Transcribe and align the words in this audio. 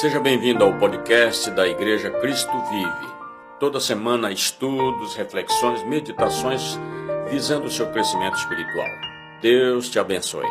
Seja 0.00 0.20
bem-vindo 0.20 0.62
ao 0.62 0.78
podcast 0.78 1.50
da 1.50 1.66
Igreja 1.66 2.08
Cristo 2.20 2.52
Vive. 2.70 3.14
Toda 3.58 3.80
semana, 3.80 4.30
estudos, 4.30 5.16
reflexões, 5.16 5.82
meditações 5.82 6.78
visando 7.28 7.66
o 7.66 7.70
seu 7.70 7.90
crescimento 7.90 8.36
espiritual. 8.36 8.86
Deus 9.42 9.90
te 9.90 9.98
abençoe. 9.98 10.46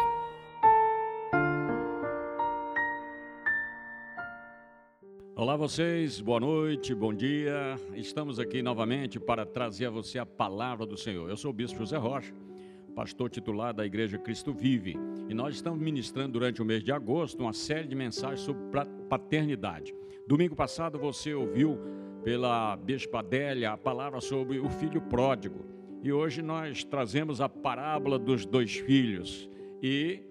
Olá 5.34 5.56
vocês, 5.56 6.20
boa 6.20 6.42
noite, 6.42 6.94
bom 6.94 7.14
dia. 7.14 7.80
Estamos 7.94 8.42
aqui 8.42 8.62
novamente 8.62 9.18
para 9.18 9.46
trazer 9.46 9.86
a 9.86 9.92
você 9.92 10.20
a 10.20 10.26
palavra 10.26 10.86
do 10.86 10.98
Senhor. 10.98 11.30
Eu 11.30 11.38
sou 11.38 11.52
o 11.52 11.54
Bispo 11.54 11.80
José 11.80 11.96
Rocha 11.96 12.34
pastor 12.98 13.30
titular 13.30 13.76
da 13.76 13.86
Igreja 13.86 14.18
Cristo 14.18 14.52
Vive. 14.52 14.98
E 15.30 15.34
nós 15.34 15.56
estamos 15.56 15.80
ministrando 15.80 16.34
durante 16.34 16.62
o 16.62 16.66
mês 16.66 16.84
de 16.84 16.92
agosto 16.92 17.42
uma 17.42 17.52
série 17.52 17.88
de 17.88 17.96
mensagens 17.96 18.42
sobre 18.42 18.64
paternidade. 19.10 19.94
Domingo 20.26 20.56
passado 20.56 20.98
você 20.98 21.34
ouviu 21.34 21.78
pela 22.24 22.76
Bispa 22.78 23.20
Adélia 23.20 23.72
a 23.72 23.78
palavra 23.78 24.22
sobre 24.22 24.60
o 24.60 24.70
filho 24.70 25.02
pródigo. 25.02 25.66
E 26.02 26.12
hoje 26.14 26.42
nós 26.42 26.84
trazemos 26.84 27.42
a 27.42 27.50
parábola 27.50 28.18
dos 28.18 28.46
dois 28.46 28.76
filhos. 28.76 29.50
E 29.82 30.22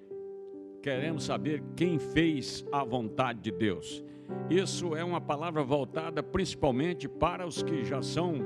queremos 0.83 1.25
saber 1.25 1.63
quem 1.77 1.99
fez 1.99 2.65
a 2.73 2.83
vontade 2.83 3.41
de 3.41 3.51
Deus. 3.51 4.03
Isso 4.49 4.97
é 4.97 5.05
uma 5.05 5.21
palavra 5.21 5.63
voltada 5.63 6.23
principalmente 6.23 7.07
para 7.09 7.47
os 7.47 7.63
que 7.63 7.85
já 7.85 8.01
são 8.01 8.39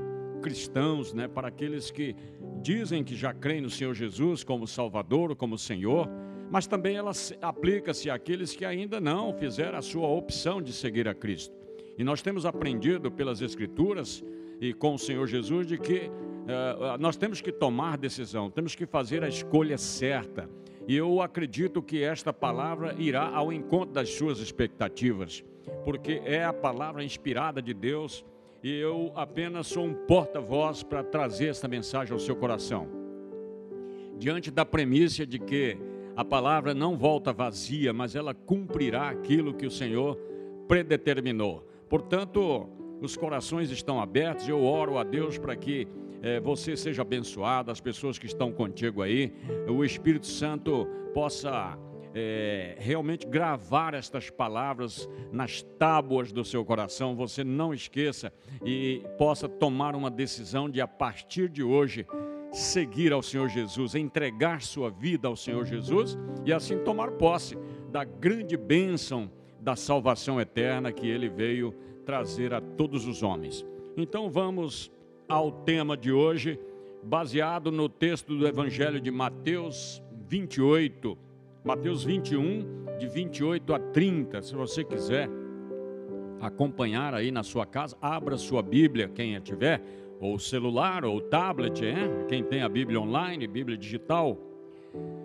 cristãos, 0.42 1.12
né? 1.12 1.28
para 1.28 1.48
aqueles 1.48 1.90
que 1.90 2.16
dizem 2.60 3.04
que 3.04 3.14
já 3.14 3.32
creem 3.32 3.60
no 3.60 3.70
Senhor 3.70 3.94
Jesus 3.94 4.42
como 4.42 4.66
Salvador, 4.66 5.36
como 5.36 5.56
Senhor, 5.56 6.08
mas 6.50 6.66
também 6.66 6.96
ela 6.96 7.12
aplica-se 7.40 8.10
àqueles 8.10 8.54
que 8.54 8.64
ainda 8.64 9.00
não 9.00 9.32
fizeram 9.32 9.78
a 9.78 9.82
sua 9.82 10.08
opção 10.08 10.60
de 10.60 10.72
seguir 10.72 11.06
a 11.06 11.14
Cristo. 11.14 11.54
E 11.96 12.02
nós 12.02 12.20
temos 12.20 12.44
aprendido 12.44 13.10
pelas 13.10 13.40
Escrituras 13.40 14.24
e 14.60 14.74
com 14.74 14.94
o 14.94 14.98
Senhor 14.98 15.26
Jesus 15.28 15.66
de 15.66 15.78
que 15.78 16.10
uh, 16.10 16.98
nós 16.98 17.16
temos 17.16 17.40
que 17.40 17.52
tomar 17.52 17.96
decisão, 17.96 18.50
temos 18.50 18.74
que 18.74 18.84
fazer 18.84 19.22
a 19.22 19.28
escolha 19.28 19.78
certa. 19.78 20.50
E 20.88 20.96
eu 20.96 21.22
acredito 21.22 21.80
que 21.80 22.02
esta 22.02 22.32
palavra 22.32 22.96
irá 22.98 23.28
ao 23.28 23.52
encontro 23.52 23.94
das 23.94 24.10
suas 24.10 24.40
expectativas, 24.40 25.44
porque 25.84 26.20
é 26.24 26.44
a 26.44 26.52
palavra 26.52 27.04
inspirada 27.04 27.62
de 27.62 27.72
Deus 27.72 28.24
e 28.62 28.76
eu 28.76 29.12
apenas 29.14 29.68
sou 29.68 29.84
um 29.84 29.94
porta-voz 29.94 30.82
para 30.82 31.04
trazer 31.04 31.46
essa 31.46 31.68
mensagem 31.68 32.12
ao 32.12 32.18
seu 32.18 32.34
coração. 32.34 32.88
Diante 34.18 34.50
da 34.50 34.66
premissa 34.66 35.24
de 35.24 35.38
que 35.38 35.78
a 36.20 36.24
palavra 36.24 36.74
não 36.74 36.98
volta 36.98 37.32
vazia, 37.32 37.94
mas 37.94 38.14
ela 38.14 38.34
cumprirá 38.34 39.08
aquilo 39.08 39.54
que 39.54 39.64
o 39.64 39.70
Senhor 39.70 40.18
predeterminou. 40.68 41.66
Portanto, 41.88 42.68
os 43.00 43.16
corações 43.16 43.70
estão 43.70 43.98
abertos, 43.98 44.46
eu 44.46 44.62
oro 44.62 44.98
a 44.98 45.02
Deus 45.02 45.38
para 45.38 45.56
que 45.56 45.88
eh, 46.22 46.38
você 46.38 46.76
seja 46.76 47.00
abençoado, 47.00 47.70
as 47.70 47.80
pessoas 47.80 48.18
que 48.18 48.26
estão 48.26 48.52
contigo 48.52 49.00
aí, 49.00 49.32
o 49.66 49.82
Espírito 49.82 50.26
Santo 50.26 50.86
possa 51.14 51.78
é, 52.14 52.76
realmente 52.78 53.26
gravar 53.26 53.94
estas 53.94 54.28
palavras 54.28 55.08
nas 55.32 55.62
tábuas 55.78 56.32
do 56.32 56.44
seu 56.44 56.62
coração, 56.66 57.16
você 57.16 57.42
não 57.42 57.72
esqueça 57.72 58.30
e 58.62 59.02
possa 59.16 59.48
tomar 59.48 59.94
uma 59.94 60.10
decisão 60.10 60.68
de, 60.68 60.82
a 60.82 60.86
partir 60.86 61.48
de 61.48 61.62
hoje, 61.62 62.06
seguir 62.52 63.12
ao 63.12 63.22
Senhor 63.22 63.48
Jesus, 63.48 63.94
entregar 63.94 64.62
sua 64.62 64.90
vida 64.90 65.28
ao 65.28 65.36
Senhor 65.36 65.64
Jesus 65.64 66.18
e 66.44 66.52
assim 66.52 66.78
tomar 66.78 67.12
posse 67.12 67.56
da 67.90 68.04
grande 68.04 68.56
bênção 68.56 69.30
da 69.60 69.76
salvação 69.76 70.40
eterna 70.40 70.92
que 70.92 71.08
ele 71.08 71.28
veio 71.28 71.74
trazer 72.04 72.52
a 72.54 72.60
todos 72.60 73.06
os 73.06 73.22
homens. 73.22 73.64
Então 73.96 74.30
vamos 74.30 74.90
ao 75.28 75.52
tema 75.52 75.96
de 75.96 76.10
hoje, 76.10 76.58
baseado 77.02 77.70
no 77.70 77.88
texto 77.88 78.36
do 78.36 78.46
Evangelho 78.46 79.00
de 79.00 79.10
Mateus 79.10 80.02
28 80.26 81.30
Mateus 81.62 82.02
21, 82.02 82.96
de 82.98 83.06
28 83.06 83.74
a 83.74 83.78
30. 83.78 84.40
Se 84.40 84.54
você 84.54 84.82
quiser 84.82 85.28
acompanhar 86.40 87.14
aí 87.14 87.30
na 87.30 87.42
sua 87.42 87.66
casa, 87.66 87.96
abra 88.00 88.38
sua 88.38 88.62
Bíblia, 88.62 89.10
quem 89.10 89.36
a 89.36 89.40
tiver, 89.40 89.82
ou 90.20 90.38
celular, 90.38 91.04
ou 91.04 91.18
tablet, 91.18 91.80
quem 92.28 92.44
tem 92.44 92.62
a 92.62 92.68
Bíblia 92.68 93.00
online, 93.00 93.46
Bíblia 93.46 93.76
digital. 93.76 94.38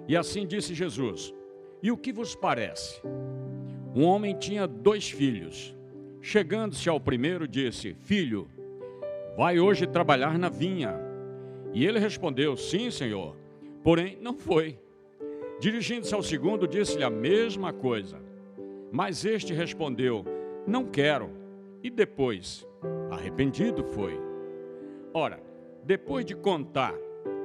E 0.07 0.15
assim 0.15 0.47
disse 0.47 0.73
Jesus: 0.73 1.33
E 1.83 1.91
o 1.91 1.97
que 1.97 2.13
vos 2.13 2.33
parece? 2.33 3.01
Um 3.93 4.03
homem 4.05 4.33
tinha 4.37 4.65
dois 4.65 5.09
filhos. 5.09 5.75
Chegando-se 6.21 6.87
ao 6.87 6.99
primeiro, 6.99 7.47
disse: 7.47 7.93
Filho, 7.93 8.47
vai 9.35 9.59
hoje 9.59 9.85
trabalhar 9.85 10.39
na 10.39 10.47
vinha. 10.47 10.95
E 11.73 11.85
ele 11.85 11.99
respondeu: 11.99 12.55
Sim, 12.55 12.89
senhor. 12.89 13.35
Porém, 13.83 14.17
não 14.21 14.37
foi. 14.37 14.79
Dirigindo-se 15.59 16.13
ao 16.13 16.23
segundo, 16.23 16.67
disse-lhe 16.67 17.03
a 17.03 17.09
mesma 17.09 17.73
coisa. 17.73 18.19
Mas 18.91 19.25
este 19.25 19.53
respondeu: 19.53 20.23
Não 20.65 20.85
quero. 20.85 21.29
E 21.83 21.89
depois, 21.89 22.65
arrependido 23.11 23.83
foi. 23.83 24.19
Ora, 25.17 25.41
depois 25.81 26.25
de 26.25 26.35
contar 26.35 26.93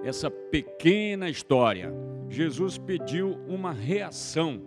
essa 0.03 0.29
pequena 0.29 1.31
história, 1.31 1.95
Jesus 2.29 2.77
pediu 2.77 3.39
uma 3.47 3.71
reação 3.71 4.61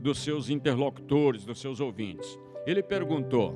dos 0.00 0.18
seus 0.24 0.50
interlocutores, 0.50 1.44
dos 1.44 1.60
seus 1.60 1.78
ouvintes. 1.78 2.36
Ele 2.66 2.82
perguntou: 2.82 3.54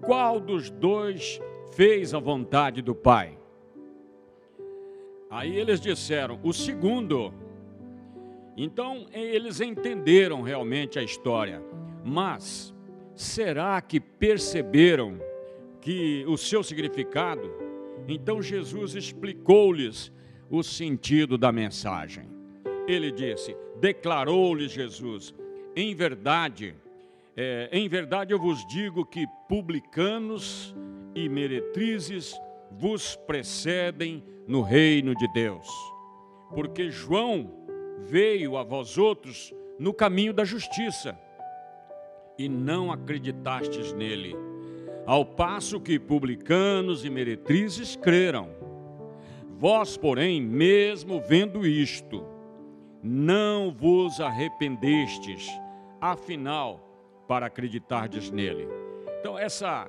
Qual 0.00 0.38
dos 0.38 0.70
dois 0.70 1.40
fez 1.72 2.14
a 2.14 2.20
vontade 2.20 2.80
do 2.82 2.94
Pai? 2.94 3.36
Aí 5.28 5.56
eles 5.56 5.80
disseram: 5.80 6.38
O 6.44 6.52
segundo. 6.52 7.34
Então 8.56 9.06
eles 9.12 9.60
entenderam 9.60 10.40
realmente 10.40 11.00
a 11.00 11.02
história, 11.02 11.60
mas 12.04 12.72
será 13.12 13.80
que 13.80 13.98
perceberam 13.98 15.18
que 15.80 16.24
o 16.28 16.36
seu 16.36 16.62
significado? 16.62 17.65
Então 18.08 18.40
Jesus 18.42 18.94
explicou-lhes 18.94 20.12
o 20.50 20.62
sentido 20.62 21.36
da 21.36 21.50
mensagem. 21.50 22.28
Ele 22.86 23.10
disse: 23.10 23.56
declarou-lhes 23.80 24.72
Jesus, 24.72 25.34
em 25.74 25.94
verdade, 25.94 26.74
é, 27.36 27.68
em 27.72 27.88
verdade 27.88 28.32
eu 28.32 28.38
vos 28.38 28.66
digo 28.66 29.04
que 29.04 29.26
publicanos 29.48 30.74
e 31.14 31.28
meretrizes 31.28 32.38
vos 32.70 33.16
precedem 33.16 34.22
no 34.46 34.62
reino 34.62 35.14
de 35.14 35.26
Deus. 35.32 35.68
Porque 36.54 36.90
João 36.90 37.52
veio 37.98 38.56
a 38.56 38.62
vós 38.62 38.96
outros 38.96 39.52
no 39.78 39.92
caminho 39.92 40.32
da 40.32 40.44
justiça 40.44 41.18
e 42.38 42.48
não 42.48 42.92
acreditastes 42.92 43.92
nele, 43.92 44.36
ao 45.06 45.24
passo 45.24 45.80
que 45.80 45.98
publicanos 45.98 47.04
e 47.04 47.10
meretrizes 47.10 47.94
creram. 47.94 48.50
Vós, 49.58 49.96
porém, 49.96 50.42
mesmo 50.42 51.20
vendo 51.20 51.66
isto, 51.66 52.24
não 53.02 53.70
vos 53.70 54.20
arrependestes, 54.20 55.48
afinal, 56.00 56.80
para 57.28 57.46
acreditardes 57.46 58.30
nele. 58.30 58.68
Então, 59.20 59.38
essa 59.38 59.88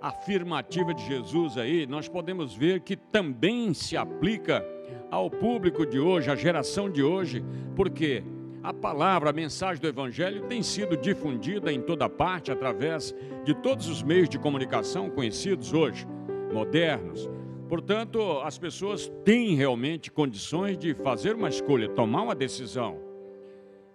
afirmativa 0.00 0.92
de 0.92 1.04
Jesus 1.06 1.56
aí, 1.56 1.86
nós 1.86 2.08
podemos 2.08 2.54
ver 2.54 2.80
que 2.80 2.96
também 2.96 3.72
se 3.72 3.96
aplica 3.96 4.64
ao 5.10 5.30
público 5.30 5.86
de 5.86 5.98
hoje, 5.98 6.30
à 6.30 6.36
geração 6.36 6.90
de 6.90 7.02
hoje, 7.02 7.42
porque 7.74 8.22
a 8.66 8.74
palavra, 8.74 9.30
a 9.30 9.32
mensagem 9.32 9.80
do 9.80 9.86
Evangelho 9.86 10.42
tem 10.48 10.60
sido 10.60 10.96
difundida 10.96 11.72
em 11.72 11.80
toda 11.80 12.08
parte 12.08 12.50
através 12.50 13.14
de 13.44 13.54
todos 13.54 13.88
os 13.88 14.02
meios 14.02 14.28
de 14.28 14.40
comunicação 14.40 15.08
conhecidos 15.08 15.72
hoje, 15.72 16.04
modernos. 16.52 17.30
Portanto, 17.68 18.40
as 18.40 18.58
pessoas 18.58 19.08
têm 19.24 19.54
realmente 19.54 20.10
condições 20.10 20.76
de 20.76 20.94
fazer 20.94 21.36
uma 21.36 21.48
escolha, 21.48 21.88
tomar 21.88 22.22
uma 22.22 22.34
decisão 22.34 22.98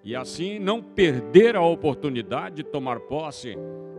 e 0.05 0.15
assim 0.15 0.57
não 0.57 0.81
perder 0.81 1.57
a 1.57 1.61
oportunidade 1.61 2.55
de 2.55 2.63
tomar 2.63 3.01
posse 3.01 3.57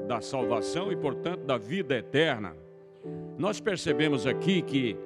da 0.09 0.23
salvação 0.23 0.91
e, 0.91 0.97
portanto, 0.97 1.45
da 1.45 1.59
vida 1.59 1.99
eterna. 1.99 2.57
Nós 3.37 3.61
percebemos 3.61 4.27
aqui 4.27 4.63
que 4.63 4.97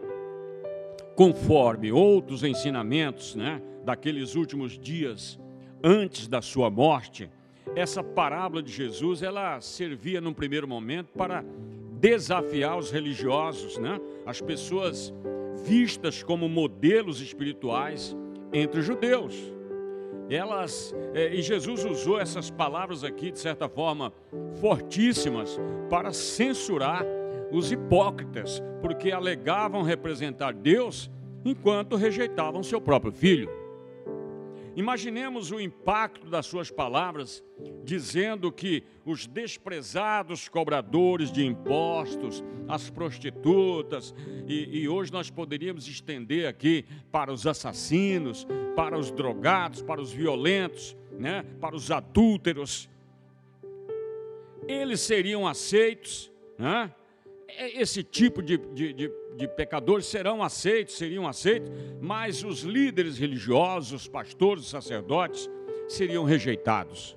conforme 1.16 1.90
outros 1.90 2.44
ensinamentos, 2.44 3.34
né, 3.34 3.60
daqueles 3.84 4.36
últimos 4.36 4.78
dias 4.78 5.40
antes 5.82 6.28
da 6.28 6.42
sua 6.42 6.70
morte, 6.70 7.30
essa 7.74 8.02
parábola 8.02 8.62
de 8.62 8.72
Jesus, 8.72 9.22
ela 9.22 9.60
servia 9.60 10.20
num 10.20 10.32
primeiro 10.32 10.66
momento 10.68 11.12
para 11.12 11.44
desafiar 12.00 12.78
os 12.78 12.90
religiosos, 12.90 13.78
né, 13.78 14.00
as 14.24 14.40
pessoas 14.40 15.12
vistas 15.64 16.22
como 16.22 16.48
modelos 16.48 17.20
espirituais 17.20 18.16
entre 18.52 18.80
os 18.80 18.86
judeus. 18.86 19.34
elas 20.28 20.94
é, 21.14 21.34
e 21.34 21.40
Jesus 21.40 21.84
usou 21.84 22.18
essas 22.18 22.50
palavras 22.50 23.04
aqui 23.04 23.30
de 23.30 23.38
certa 23.38 23.68
forma 23.68 24.12
fortíssimas 24.60 25.58
para 25.88 26.12
censurar 26.12 27.04
os 27.50 27.70
hipócritas, 27.70 28.60
porque 28.80 29.12
alegavam 29.12 29.82
representar 29.82 30.52
Deus 30.52 31.10
enquanto 31.44 31.94
rejeitavam 31.94 32.62
seu 32.62 32.80
próprio 32.80 33.12
filho. 33.12 33.65
Imaginemos 34.76 35.50
o 35.50 35.58
impacto 35.58 36.28
das 36.28 36.44
suas 36.44 36.70
palavras, 36.70 37.42
dizendo 37.82 38.52
que 38.52 38.84
os 39.06 39.26
desprezados 39.26 40.50
cobradores 40.50 41.32
de 41.32 41.46
impostos, 41.46 42.44
as 42.68 42.90
prostitutas, 42.90 44.14
e, 44.46 44.82
e, 44.82 44.88
hoje 44.88 45.10
nós 45.10 45.30
poderíamos 45.30 45.88
estender 45.88 46.46
aqui 46.46 46.84
para 47.10 47.32
os 47.32 47.46
assassinos, 47.46 48.46
para 48.76 48.98
os 48.98 49.10
drogados, 49.10 49.80
para 49.80 49.98
os 49.98 50.12
violentos, 50.12 50.94
né, 51.18 51.42
para 51.58 51.74
os 51.74 51.90
adúlteros, 51.90 52.86
eles 54.68 55.00
seriam 55.00 55.46
aceitos, 55.46 56.30
né? 56.58 56.92
É, 57.48 57.80
esse 57.80 58.02
tipo 58.02 58.42
de, 58.42 58.58
de, 58.58 58.92
de, 58.92 59.12
de, 59.36 59.46
pecadores 59.46 60.06
serão 60.06 60.42
aceitos, 60.42 60.96
seriam 60.96 61.26
aceitos, 61.26 61.70
mas 62.00 62.42
os 62.42 62.60
líderes 62.60 63.18
religiosos, 63.18 64.02
os 64.02 64.08
pastores, 64.08 64.66
sacerdotes, 64.66 65.50
seriam 65.88 66.24
rejeitados. 66.24 67.16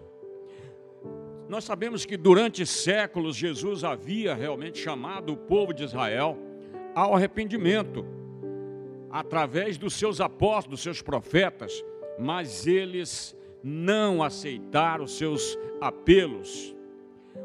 Nós 1.47 1.63
sabemos 1.63 2.05
que 2.05 2.15
durante 2.15 2.65
séculos 2.65 3.35
Jesus 3.35 3.83
havia 3.83 4.35
realmente 4.35 4.77
chamado 4.77 5.33
o 5.33 5.37
povo 5.37 5.73
de 5.73 5.83
Israel 5.83 6.37
ao 6.93 7.15
arrependimento, 7.15 8.05
através 9.09 9.77
dos 9.77 9.93
seus 9.93 10.21
apóstolos, 10.21 10.79
dos 10.79 10.81
seus 10.81 11.01
profetas, 11.01 11.83
mas 12.19 12.67
eles 12.67 13.35
não 13.63 14.21
aceitaram 14.21 15.05
os 15.05 15.17
seus 15.17 15.57
apelos. 15.81 16.75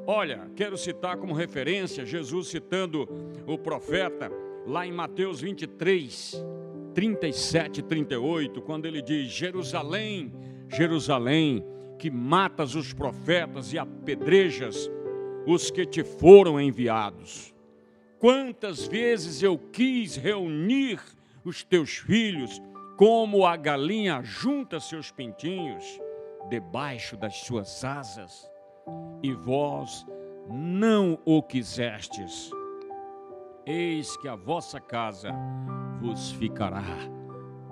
Olha, 0.06 0.50
quero 0.54 0.76
citar 0.76 1.16
como 1.16 1.32
referência 1.32 2.04
Jesus 2.04 2.48
citando 2.48 3.08
o 3.46 3.56
profeta 3.56 4.30
lá 4.66 4.86
em 4.86 4.92
Mateus 4.92 5.40
23, 5.40 6.44
37 6.94 7.80
e 7.80 7.82
38, 7.82 8.62
quando 8.62 8.86
ele 8.86 9.02
diz: 9.02 9.30
Jerusalém, 9.30 10.32
Jerusalém, 10.68 11.64
que 11.98 12.10
matas 12.10 12.74
os 12.74 12.92
profetas 12.92 13.72
e 13.72 13.78
apedrejas 13.78 14.90
os 15.46 15.70
que 15.70 15.84
te 15.84 16.02
foram 16.02 16.60
enviados. 16.60 17.54
Quantas 18.18 18.86
vezes 18.86 19.42
eu 19.42 19.58
quis 19.58 20.16
reunir 20.16 21.00
os 21.44 21.62
teus 21.62 21.98
filhos, 21.98 22.60
como 22.96 23.44
a 23.44 23.56
galinha 23.56 24.22
junta 24.22 24.80
seus 24.80 25.10
pintinhos 25.10 25.84
debaixo 26.48 27.16
das 27.16 27.36
suas 27.40 27.84
asas 27.84 28.50
e 29.22 29.32
vós 29.32 30.06
não 30.48 31.18
o 31.24 31.42
quisestes. 31.42 32.50
Eis 33.66 34.14
que 34.18 34.28
a 34.28 34.36
vossa 34.36 34.78
casa 34.78 35.30
vos 36.00 36.32
ficará 36.32 36.84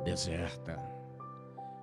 deserta. 0.03 0.81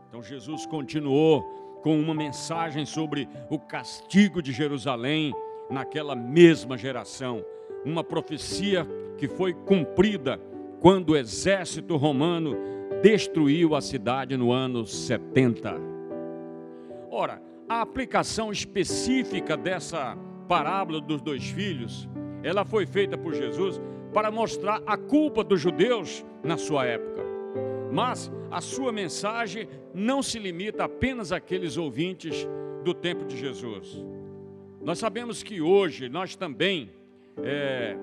Então 0.07 0.23
Jesus 0.23 0.65
continuou 0.65 1.43
com 1.83 1.99
uma 1.99 2.15
mensagem 2.15 2.87
sobre 2.87 3.29
o 3.51 3.59
castigo 3.59 4.41
de 4.41 4.51
Jerusalém 4.51 5.31
naquela 5.69 6.15
mesma 6.15 6.75
geração, 6.75 7.45
uma 7.85 8.03
profecia 8.03 8.85
que 9.17 9.27
foi 9.27 9.53
cumprida 9.53 10.39
quando 10.79 11.11
o 11.11 11.15
exército 11.15 11.95
romano 11.95 12.57
destruiu 13.03 13.75
a 13.75 13.81
cidade 13.81 14.35
no 14.35 14.51
ano 14.51 14.87
70. 14.87 15.75
Ora, 17.11 17.39
a 17.69 17.81
aplicação 17.81 18.51
específica 18.51 19.55
dessa 19.55 20.17
parábola 20.47 20.99
dos 20.99 21.21
dois 21.21 21.47
filhos, 21.47 22.09
ela 22.41 22.65
foi 22.65 22.87
feita 22.87 23.15
por 23.15 23.35
Jesus 23.35 23.79
para 24.13 24.31
mostrar 24.31 24.81
a 24.85 24.97
culpa 24.97 25.43
dos 25.43 25.61
judeus 25.61 26.25
na 26.43 26.57
sua 26.57 26.85
época. 26.85 27.23
Mas 27.91 28.31
a 28.51 28.61
sua 28.61 28.91
mensagem 28.91 29.67
não 29.93 30.21
se 30.21 30.39
limita 30.39 30.83
apenas 30.83 31.31
àqueles 31.31 31.77
ouvintes 31.77 32.47
do 32.83 32.93
tempo 32.93 33.25
de 33.25 33.37
Jesus. 33.37 34.03
Nós 34.81 34.99
sabemos 34.99 35.43
que 35.43 35.61
hoje 35.61 36.07
nós 36.07 36.35
também 36.35 36.89
é, 37.43 37.97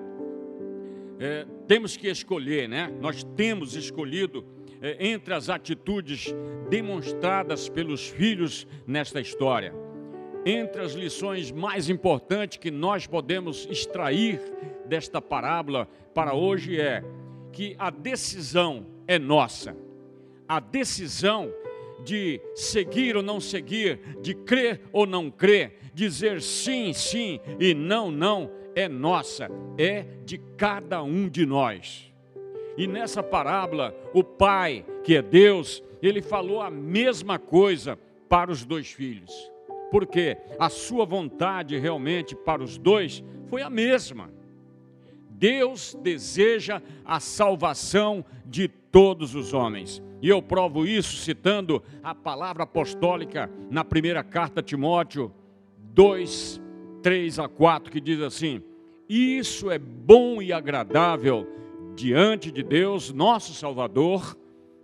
é, 1.19 1.45
temos 1.67 1.97
que 1.97 2.07
escolher, 2.07 2.69
né? 2.69 2.93
Nós 3.01 3.23
temos 3.35 3.75
escolhido 3.75 4.45
é, 4.81 5.07
entre 5.07 5.33
as 5.33 5.49
atitudes 5.49 6.33
demonstradas 6.69 7.67
pelos 7.67 8.07
filhos 8.07 8.67
nesta 8.85 9.19
história. 9.19 9.86
Entre 10.49 10.81
as 10.81 10.93
lições 10.93 11.51
mais 11.51 11.89
importantes 11.89 12.57
que 12.57 12.71
nós 12.71 13.05
podemos 13.05 13.67
extrair 13.69 14.39
desta 14.85 15.21
parábola 15.21 15.89
para 16.13 16.33
hoje 16.33 16.79
é 16.79 17.03
que 17.51 17.75
a 17.77 17.89
decisão 17.89 18.85
é 19.05 19.19
nossa. 19.19 19.75
A 20.47 20.61
decisão 20.61 21.51
de 22.01 22.39
seguir 22.55 23.17
ou 23.17 23.21
não 23.21 23.41
seguir, 23.41 23.99
de 24.21 24.33
crer 24.33 24.79
ou 24.93 25.05
não 25.05 25.29
crer, 25.29 25.79
dizer 25.93 26.41
sim, 26.41 26.93
sim 26.93 27.41
e 27.59 27.73
não, 27.73 28.09
não, 28.09 28.49
é 28.73 28.87
nossa, 28.87 29.49
é 29.77 30.05
de 30.23 30.37
cada 30.55 31.03
um 31.03 31.27
de 31.27 31.45
nós. 31.45 32.09
E 32.77 32.87
nessa 32.87 33.21
parábola, 33.21 33.93
o 34.13 34.23
pai, 34.23 34.85
que 35.03 35.17
é 35.17 35.21
Deus, 35.21 35.83
ele 36.01 36.21
falou 36.21 36.61
a 36.61 36.71
mesma 36.71 37.37
coisa 37.37 37.99
para 38.29 38.49
os 38.49 38.63
dois 38.63 38.89
filhos. 38.89 39.56
Porque 39.91 40.37
a 40.59 40.69
sua 40.69 41.05
vontade 41.05 41.77
realmente 41.77 42.35
para 42.35 42.63
os 42.63 42.77
dois 42.77 43.23
foi 43.47 43.61
a 43.61 43.69
mesma. 43.69 44.29
Deus 45.29 45.95
deseja 46.01 46.81
a 47.05 47.19
salvação 47.19 48.25
de 48.45 48.67
todos 48.67 49.35
os 49.35 49.53
homens. 49.53 50.01
E 50.21 50.29
eu 50.29 50.41
provo 50.41 50.85
isso 50.85 51.15
citando 51.17 51.83
a 52.01 52.15
palavra 52.15 52.63
apostólica 52.63 53.49
na 53.69 53.85
primeira 53.85 54.23
carta 54.23 54.61
a 54.61 54.63
Timóteo 54.63 55.31
2, 55.93 56.59
3 57.03 57.39
a 57.39 57.47
4, 57.47 57.91
que 57.91 58.01
diz 58.01 58.19
assim: 58.21 58.63
Isso 59.07 59.69
é 59.69 59.77
bom 59.77 60.41
e 60.41 60.51
agradável 60.51 61.47
diante 61.95 62.51
de 62.51 62.63
Deus, 62.63 63.13
nosso 63.13 63.53
Salvador, 63.53 64.37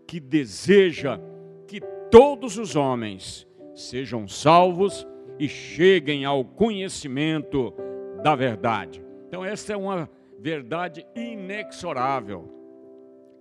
que 0.08 0.20
deseja 0.20 1.20
que 1.68 1.82
todos 2.12 2.58
os 2.58 2.76
homens 2.76 3.48
sejam 3.74 4.28
salvos 4.28 5.08
e 5.40 5.48
cheguem 5.48 6.26
ao 6.26 6.46
conhecimento 6.46 7.74
da 8.22 8.36
verdade. 8.36 9.04
Então, 9.28 9.44
essa 9.44 9.74
é 9.74 9.78
uma 9.78 10.10
verdade 10.40 11.06
inexorável. 11.16 12.50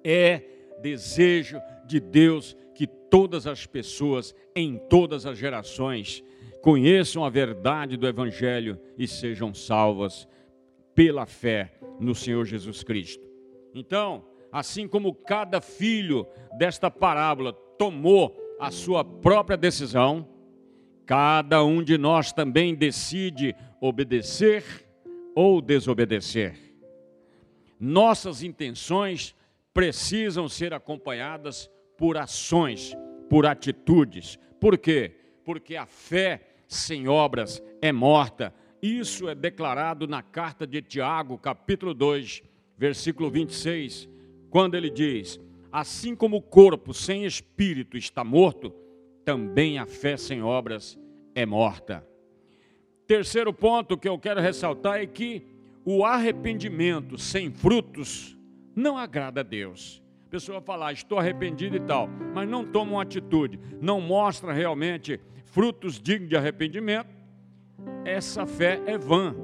É 0.03 0.43
desejo 0.81 1.61
de 1.87 2.01
Deus 2.01 2.57
que 2.75 2.87
todas 2.87 3.47
as 3.47 3.67
pessoas, 3.67 4.35
em 4.57 4.79
todas 4.89 5.27
as 5.27 5.39
gerações, 5.39 6.25
conheçam 6.63 7.25
a 7.25 7.31
verdade 7.31 7.97
do 7.97 8.07
Evangelho 8.07 8.79
e 8.97 9.07
sejam 9.07 9.53
salvas 9.53 10.27
pela 10.95 11.27
fé 11.27 11.73
no 12.01 12.15
Senhor 12.15 12.45
Jesus 12.45 12.83
Cristo. 12.83 13.23
Então, 13.75 14.25
assim 14.51 14.87
como 14.87 15.15
cada 15.15 15.61
filho 15.61 16.27
desta 16.59 16.91
parábola 16.91 17.53
tomou 17.79 18.37
a 18.63 18.71
sua 18.71 19.05
própria 19.05 19.57
decisão, 19.57 20.29
cada 21.05 21.65
um 21.65 21.83
de 21.83 21.99
nós 21.99 22.33
também 22.33 22.77
decide 22.77 23.57
obedecer 23.81 24.63
ou 25.35 25.61
desobedecer. 25.61 26.57
Nossas 27.81 28.41
intenções 28.45 29.35
precisam 29.75 30.49
ser 30.49 30.73
acompanhadas 30.73 31.69
por 31.99 32.17
ações, 32.17 32.97
por 33.29 33.47
atitudes. 33.47 34.39
Por 34.61 34.79
quê? 34.79 35.11
Porque 35.45 35.75
a 35.75 35.85
fé 35.85 36.47
sem 36.69 37.09
obras 37.09 37.61
é 37.81 37.91
morta. 37.91 38.55
Isso 38.81 39.29
é 39.29 39.35
declarado 39.35 40.07
na 40.07 40.23
carta 40.23 40.65
de 40.69 40.81
Tiago, 40.81 41.37
capítulo 41.37 41.93
2, 41.93 42.45
versículo 42.79 43.29
26, 43.29 44.09
quando 44.51 44.77
ele 44.77 44.89
diz: 44.89 45.41
Assim 45.73 46.15
como 46.15 46.37
o 46.37 46.43
corpo 46.43 46.93
sem 46.93 47.25
espírito 47.25 47.97
está 47.97 48.23
morto, 48.23 48.73
também 49.25 49.79
a 49.79 49.87
fé 49.87 50.17
sem 50.17 50.43
obras 50.43 50.99
é 51.35 51.47
morta. 51.47 52.07
Terceiro 53.07 53.53
ponto 53.53 53.97
que 53.97 54.09
eu 54.09 54.19
quero 54.19 54.41
ressaltar 54.41 55.01
é 55.01 55.07
que 55.07 55.47
o 55.85 56.05
arrependimento 56.05 57.17
sem 57.17 57.51
frutos 57.51 58.37
não 58.77 58.99
agrada 58.99 59.41
a 59.41 59.45
Deus. 59.45 60.03
A 60.27 60.31
pessoa 60.31 60.61
fala, 60.61 60.89
ah, 60.89 60.93
estou 60.93 61.19
arrependido 61.19 61.77
e 61.77 61.81
tal, 61.81 62.09
mas 62.35 62.49
não 62.49 62.65
toma 62.65 62.93
uma 62.93 63.03
atitude, 63.03 63.59
não 63.81 64.01
mostra 64.01 64.53
realmente 64.53 65.19
frutos 65.47 66.01
dignos 66.01 66.29
de 66.29 66.37
arrependimento, 66.37 67.11
essa 68.05 68.47
fé 68.47 68.81
é 68.87 68.97
vã 68.97 69.35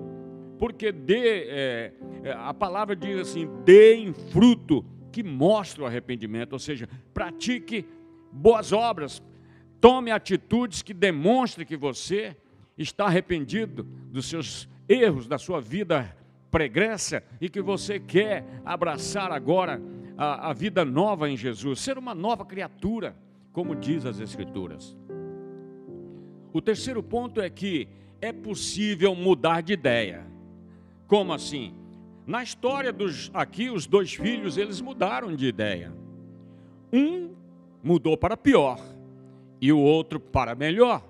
porque 0.58 0.90
dê, 0.90 1.44
é, 1.48 1.92
a 2.36 2.52
palavra 2.52 2.96
diz 2.96 3.18
assim: 3.20 3.48
deem 3.64 4.12
fruto 4.12 4.84
que 5.18 5.22
mostre 5.24 5.82
o 5.82 5.86
arrependimento, 5.86 6.52
ou 6.52 6.60
seja, 6.60 6.88
pratique 7.12 7.84
boas 8.32 8.72
obras, 8.72 9.20
Tome 9.80 10.10
atitudes 10.10 10.82
que 10.82 10.92
demonstrem 10.92 11.66
que 11.66 11.76
você 11.76 12.36
está 12.76 13.06
arrependido 13.06 13.84
dos 13.84 14.26
seus 14.26 14.68
erros, 14.88 15.28
da 15.28 15.38
sua 15.38 15.60
vida 15.60 16.16
pregressa 16.50 17.22
e 17.40 17.48
que 17.48 17.60
você 17.60 18.00
quer 18.00 18.44
abraçar 18.64 19.30
agora 19.30 19.80
a, 20.16 20.50
a 20.50 20.52
vida 20.52 20.84
nova 20.84 21.30
em 21.30 21.36
Jesus, 21.36 21.80
ser 21.80 21.96
uma 21.96 22.14
nova 22.14 22.44
criatura, 22.44 23.14
como 23.52 23.76
diz 23.76 24.04
as 24.04 24.18
Escrituras. 24.18 24.96
O 26.52 26.60
terceiro 26.60 27.02
ponto 27.02 27.40
é 27.40 27.48
que 27.48 27.88
é 28.20 28.32
possível 28.32 29.14
mudar 29.14 29.60
de 29.60 29.74
ideia. 29.74 30.26
Como 31.06 31.32
assim? 31.32 31.77
Na 32.28 32.42
história 32.42 32.92
dos 32.92 33.30
aqui 33.32 33.70
os 33.70 33.86
dois 33.86 34.12
filhos, 34.12 34.58
eles 34.58 34.82
mudaram 34.82 35.34
de 35.34 35.46
ideia. 35.46 35.90
Um 36.92 37.30
mudou 37.82 38.18
para 38.18 38.36
pior 38.36 38.78
e 39.58 39.72
o 39.72 39.78
outro 39.80 40.20
para 40.20 40.54
melhor. 40.54 41.02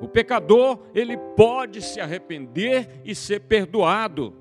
O 0.00 0.06
pecador, 0.06 0.78
ele 0.94 1.16
pode 1.16 1.82
se 1.82 2.00
arrepender 2.00 3.00
e 3.04 3.16
ser 3.16 3.40
perdoado. 3.40 4.32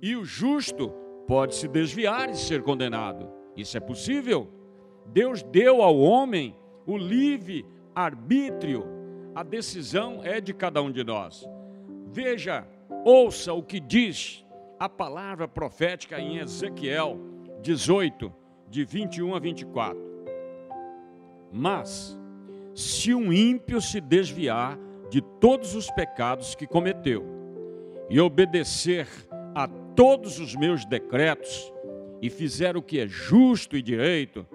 E 0.00 0.16
o 0.16 0.24
justo 0.24 0.94
pode 1.26 1.56
se 1.56 1.68
desviar 1.68 2.30
e 2.30 2.34
ser 2.34 2.62
condenado. 2.62 3.28
Isso 3.54 3.76
é 3.76 3.80
possível. 3.80 4.48
Deus 5.04 5.42
deu 5.42 5.82
ao 5.82 5.98
homem 5.98 6.56
o 6.86 6.96
livre 6.96 7.66
arbítrio. 7.94 8.86
A 9.34 9.42
decisão 9.42 10.24
é 10.24 10.40
de 10.40 10.54
cada 10.54 10.80
um 10.80 10.90
de 10.90 11.04
nós. 11.04 11.46
Veja, 12.06 12.66
ouça 13.04 13.52
o 13.52 13.62
que 13.62 13.78
diz 13.78 14.47
a 14.78 14.88
palavra 14.88 15.48
profética 15.48 16.20
em 16.20 16.38
Ezequiel 16.38 17.18
18, 17.60 18.32
de 18.68 18.84
21 18.84 19.34
a 19.34 19.38
24. 19.38 19.98
Mas 21.52 22.16
se 22.74 23.12
um 23.12 23.32
ímpio 23.32 23.80
se 23.80 24.00
desviar 24.00 24.78
de 25.10 25.20
todos 25.20 25.74
os 25.74 25.90
pecados 25.90 26.54
que 26.54 26.66
cometeu 26.66 27.24
e 28.08 28.20
obedecer 28.20 29.08
a 29.54 29.66
todos 29.66 30.38
os 30.38 30.54
meus 30.54 30.84
decretos 30.84 31.72
e 32.22 32.30
fizer 32.30 32.76
o 32.76 32.82
que 32.82 33.00
é 33.00 33.06
justo 33.06 33.76
e 33.76 33.82
direito, 33.82 34.46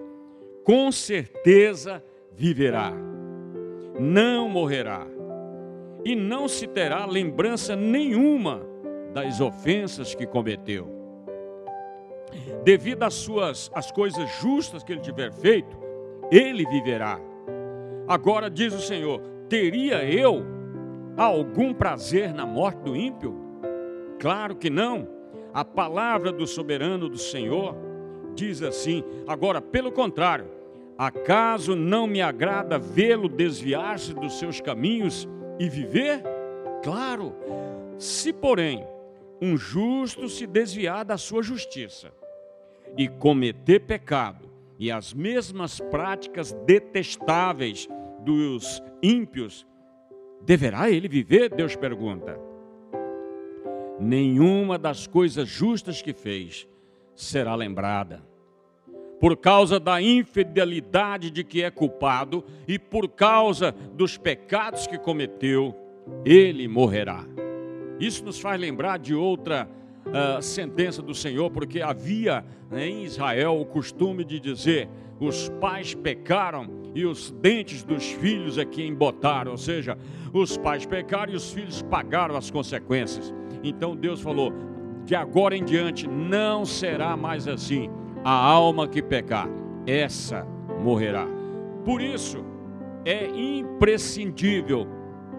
com 0.63 0.91
certeza 0.91 2.03
viverá, 2.31 2.93
não 3.99 4.47
morrerá, 4.47 5.05
e 6.05 6.15
não 6.15 6.47
se 6.47 6.67
terá 6.67 7.05
lembrança 7.05 7.75
nenhuma 7.75 8.72
das 9.13 9.39
ofensas 9.39 10.15
que 10.15 10.25
cometeu. 10.25 10.87
Devido 12.63 13.03
às 13.03 13.13
suas 13.13 13.69
as 13.73 13.91
coisas 13.91 14.29
justas 14.41 14.83
que 14.83 14.91
ele 14.91 15.01
tiver 15.01 15.31
feito, 15.31 15.77
ele 16.31 16.65
viverá 16.65 17.19
Agora 18.07 18.49
diz 18.49 18.73
o 18.73 18.81
Senhor: 18.81 19.21
teria 19.47 20.03
eu 20.03 20.43
algum 21.17 21.73
prazer 21.73 22.33
na 22.33 22.45
morte 22.45 22.79
do 22.79 22.95
ímpio? 22.95 23.35
Claro 24.19 24.55
que 24.55 24.69
não. 24.69 25.07
A 25.53 25.63
palavra 25.63 26.31
do 26.31 26.47
soberano 26.47 27.07
do 27.07 27.17
Senhor 27.17 27.75
diz 28.35 28.61
assim: 28.61 29.03
agora, 29.27 29.61
pelo 29.61 29.91
contrário, 29.91 30.47
acaso 30.97 31.75
não 31.75 32.07
me 32.07 32.21
agrada 32.21 32.77
vê-lo 32.77 33.29
desviar-se 33.29 34.13
dos 34.13 34.37
seus 34.37 34.59
caminhos 34.59 35.27
e 35.59 35.69
viver? 35.69 36.21
Claro, 36.83 37.33
se 37.97 38.33
porém 38.33 38.85
um 39.43 39.57
justo 39.57 40.29
se 40.29 40.47
desviar 40.47 41.03
da 41.03 41.17
sua 41.17 41.43
justiça 41.43 42.13
e 42.97 43.09
cometer 43.09 43.81
pecado, 43.81 44.49
e 44.79 44.89
as 44.89 45.13
mesmas 45.13 45.81
práticas 45.81 46.53
detestáveis 46.65 47.89
dos 48.21 48.81
ímpios, 49.01 49.67
deverá 50.41 50.89
ele 50.89 51.09
viver? 51.09 51.53
Deus 51.53 51.75
pergunta. 51.75 52.39
Nenhuma 53.99 54.77
das 54.77 55.07
coisas 55.07 55.47
justas 55.47 56.01
que 56.01 56.13
fez 56.13 56.65
será 57.13 57.53
lembrada. 57.53 58.23
Por 59.19 59.35
causa 59.35 59.77
da 59.77 60.01
infidelidade 60.01 61.29
de 61.29 61.43
que 61.43 61.63
é 61.63 61.69
culpado 61.69 62.45
e 62.65 62.79
por 62.79 63.09
causa 63.09 63.73
dos 63.93 64.17
pecados 64.17 64.87
que 64.87 64.97
cometeu, 64.97 65.75
ele 66.25 66.65
morrerá. 66.67 67.25
Isso 67.99 68.23
nos 68.23 68.39
faz 68.39 68.59
lembrar 68.59 68.97
de 68.97 69.13
outra 69.13 69.69
uh, 70.05 70.41
sentença 70.41 71.01
do 71.01 71.13
Senhor, 71.13 71.49
porque 71.51 71.81
havia 71.81 72.43
né, 72.69 72.87
em 72.87 73.03
Israel 73.03 73.59
o 73.59 73.65
costume 73.65 74.23
de 74.23 74.39
dizer: 74.39 74.89
os 75.19 75.49
pais 75.61 75.93
pecaram 75.93 76.67
e 76.95 77.05
os 77.05 77.31
dentes 77.31 77.83
dos 77.83 78.11
filhos 78.11 78.57
é 78.57 78.65
que 78.65 78.85
embotaram, 78.85 79.51
ou 79.51 79.57
seja, 79.57 79.97
os 80.33 80.57
pais 80.57 80.85
pecaram 80.85 81.33
e 81.33 81.35
os 81.35 81.51
filhos 81.51 81.81
pagaram 81.81 82.35
as 82.35 82.51
consequências. 82.51 83.33
Então 83.63 83.95
Deus 83.95 84.21
falou: 84.21 84.53
de 85.05 85.15
agora 85.15 85.55
em 85.55 85.63
diante 85.63 86.07
não 86.07 86.65
será 86.65 87.15
mais 87.15 87.47
assim. 87.47 87.89
A 88.23 88.31
alma 88.31 88.87
que 88.87 89.01
pecar, 89.01 89.49
essa 89.85 90.47
morrerá. 90.81 91.27
Por 91.83 92.01
isso, 92.01 92.43
é 93.03 93.27
imprescindível 93.27 94.87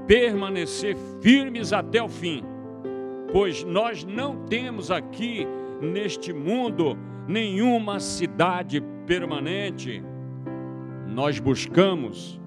permanecer 0.07 0.97
firmes 1.21 1.73
até 1.73 2.03
o 2.03 2.09
fim 2.09 2.43
pois 3.35 3.65
nós 3.65 4.05
não 4.05 4.47
temos 4.47 4.93
aqui 4.93 5.45
neste 5.83 6.33
mundo 6.33 6.97
nenhuma 7.27 7.99
cidade 7.99 8.81
permanente. 9.09 10.01
Nós 11.09 11.41
buscamos 11.41 12.41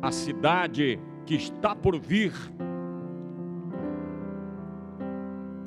a 0.00 0.12
cidade 0.12 1.00
que 1.26 1.34
está 1.34 1.74
por 1.74 1.98
vir. 1.98 2.32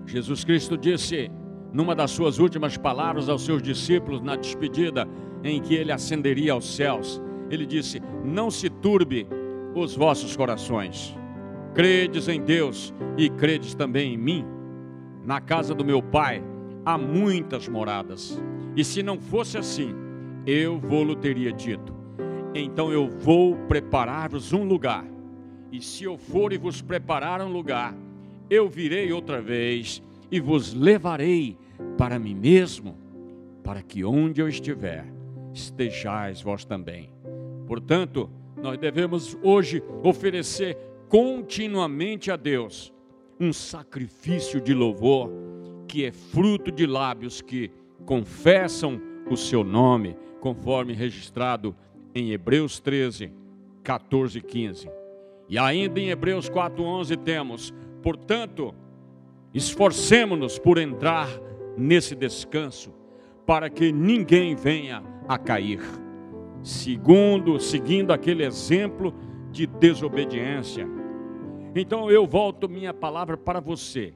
Jesus 0.06 0.46
Cristo 0.46 0.78
disse 0.78 1.30
numa 1.74 1.94
das 1.94 2.12
suas 2.12 2.40
últimas 2.40 2.78
palavras 2.78 3.28
aos 3.28 3.44
seus 3.44 3.62
discípulos 3.62 4.22
na 4.22 4.38
despedida 4.38 5.06
em 5.44 5.62
que 5.62 5.76
ele 5.76 5.92
ascenderia 5.92 6.54
aos 6.54 6.78
céus. 6.78 7.22
Ele 7.50 7.66
disse: 7.66 8.02
Não 8.24 8.50
se 8.50 8.70
turbe 8.70 9.28
os 9.76 9.98
vossos 9.98 10.34
corações. 10.34 11.20
Credes 11.74 12.28
em 12.28 12.42
Deus 12.42 12.94
e 13.18 13.30
credes 13.30 13.74
também 13.74 14.14
em 14.14 14.18
mim. 14.18 14.46
Na 15.24 15.40
casa 15.40 15.74
do 15.74 15.86
meu 15.86 16.02
pai 16.02 16.44
há 16.86 16.98
muitas 16.98 17.68
moradas. 17.68 18.42
E 18.76 18.84
se 18.84 19.02
não 19.02 19.20
fosse 19.20 19.58
assim, 19.58 19.94
eu 20.46 20.80
vou-lhe 20.80 21.16
teria 21.16 21.54
dito. 21.54 21.94
Então 22.54 22.92
eu 22.92 23.08
vou 23.08 23.56
preparar-vos 23.68 24.52
um 24.52 24.64
lugar. 24.64 25.06
E 25.72 25.82
se 25.82 26.04
eu 26.04 26.18
for 26.18 26.52
e 26.52 26.58
vos 26.58 26.82
preparar 26.82 27.42
um 27.42 27.52
lugar, 27.52 27.96
eu 28.50 28.68
virei 28.68 29.14
outra 29.14 29.42
vez 29.42 30.04
e 30.30 30.40
vos 30.40 30.74
levarei 30.74 31.58
para 31.98 32.20
mim 32.20 32.36
mesmo, 32.36 32.98
para 33.64 33.82
que 33.82 34.04
onde 34.04 34.42
eu 34.42 34.50
estiver, 34.50 35.06
estejais 35.54 36.42
vós 36.42 36.66
também. 36.66 37.10
Portanto, 37.66 38.30
nós 38.62 38.78
devemos 38.78 39.38
hoje 39.42 39.82
oferecer 40.04 40.78
continuamente 41.12 42.32
a 42.32 42.38
Deus 42.38 42.94
um 43.38 43.52
sacrifício 43.52 44.62
de 44.62 44.74
louvor 44.74 45.30
que 45.86 46.06
é 46.06 46.12
fruto 46.14 46.72
de 46.72 46.86
lábios 46.86 47.42
que 47.42 47.70
confessam 48.06 49.02
o 49.30 49.36
seu 49.36 49.62
nome, 49.62 50.16
conforme 50.40 50.94
registrado 50.94 51.76
em 52.16 52.32
Hebreus 52.32 52.80
13, 52.80 53.30
14 53.84 54.38
e 54.38 54.42
15. 54.42 54.90
E 55.50 55.58
ainda 55.58 56.00
em 56.00 56.12
Hebreus 56.12 56.50
4:11 56.50 57.18
temos, 57.18 57.74
portanto, 58.02 58.74
esforcemos-nos 59.54 60.58
por 60.58 60.78
entrar 60.78 61.28
nesse 61.76 62.16
descanso, 62.16 62.94
para 63.46 63.70
que 63.70 63.92
ninguém 63.92 64.56
venha 64.56 65.04
a 65.28 65.38
cair. 65.38 65.82
Segundo, 66.64 67.60
seguindo 67.60 68.14
aquele 68.14 68.46
exemplo 68.46 69.14
de 69.52 69.68
desobediência, 69.68 71.01
então 71.76 72.12
eu 72.12 72.26
volto 72.26 72.68
minha 72.68 72.94
palavra 72.94 73.38
para 73.38 73.60
você, 73.60 74.14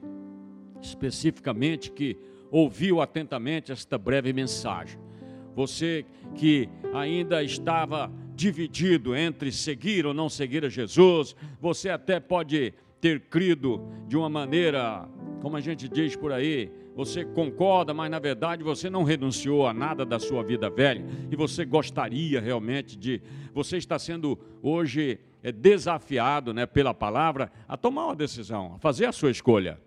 especificamente 0.80 1.90
que 1.90 2.18
ouviu 2.50 3.00
atentamente 3.00 3.72
esta 3.72 3.98
breve 3.98 4.32
mensagem. 4.32 4.98
Você 5.54 6.04
que 6.34 6.68
ainda 6.92 7.42
estava 7.42 8.12
dividido 8.34 9.16
entre 9.16 9.50
seguir 9.50 10.04
ou 10.04 10.12
não 10.12 10.28
seguir 10.28 10.64
a 10.64 10.68
Jesus, 10.68 11.34
você 11.58 11.88
até 11.88 12.20
pode 12.20 12.74
ter 13.00 13.20
crido 13.20 13.80
de 14.06 14.16
uma 14.16 14.28
maneira, 14.28 15.08
como 15.46 15.56
a 15.56 15.60
gente 15.60 15.88
diz 15.88 16.16
por 16.16 16.32
aí, 16.32 16.72
você 16.96 17.24
concorda, 17.24 17.94
mas 17.94 18.10
na 18.10 18.18
verdade 18.18 18.64
você 18.64 18.90
não 18.90 19.04
renunciou 19.04 19.64
a 19.64 19.72
nada 19.72 20.04
da 20.04 20.18
sua 20.18 20.42
vida 20.42 20.68
velha 20.68 21.06
e 21.30 21.36
você 21.36 21.64
gostaria 21.64 22.40
realmente 22.40 22.98
de. 22.98 23.22
Você 23.54 23.76
está 23.76 23.96
sendo 23.96 24.36
hoje 24.60 25.20
é 25.44 25.52
desafiado 25.52 26.52
né, 26.52 26.66
pela 26.66 26.92
palavra 26.92 27.52
a 27.68 27.76
tomar 27.76 28.06
uma 28.06 28.16
decisão, 28.16 28.72
a 28.74 28.78
fazer 28.80 29.06
a 29.06 29.12
sua 29.12 29.30
escolha. 29.30 29.80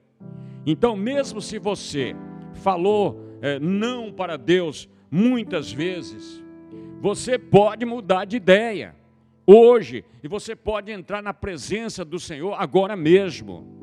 Então, 0.65 0.95
mesmo 0.95 1.41
se 1.41 1.59
você 1.59 2.15
falou 2.53 3.21
é, 3.41 3.59
não 3.59 4.13
para 4.13 4.37
Deus 4.37 4.87
muitas 5.11 5.73
vezes, 5.73 6.41
você 7.01 7.37
pode 7.37 7.83
mudar 7.83 8.23
de 8.23 8.37
ideia. 8.37 8.95
hoje, 9.45 10.05
e 10.23 10.27
você 10.29 10.55
pode 10.55 10.89
entrar 10.89 11.21
na 11.21 11.33
presença 11.33 12.05
do 12.05 12.17
Senhor 12.17 12.53
agora 12.53 12.95
mesmo. 12.95 13.78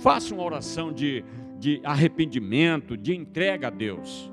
Faça 0.00 0.34
uma 0.34 0.42
oração 0.42 0.92
de, 0.92 1.24
de 1.58 1.80
arrependimento, 1.84 2.96
de 2.96 3.14
entrega 3.14 3.68
a 3.68 3.70
Deus. 3.70 4.32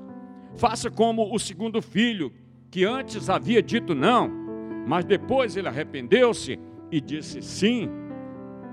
Faça 0.56 0.90
como 0.90 1.34
o 1.34 1.38
segundo 1.38 1.80
filho, 1.82 2.32
que 2.70 2.84
antes 2.84 3.28
havia 3.28 3.62
dito 3.62 3.94
não, 3.94 4.30
mas 4.86 5.04
depois 5.04 5.56
ele 5.56 5.68
arrependeu-se 5.68 6.58
e 6.90 7.00
disse 7.00 7.42
sim. 7.42 7.88